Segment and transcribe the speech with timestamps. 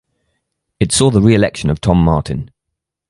[0.79, 2.49] It saw the reelection of Tom Martin.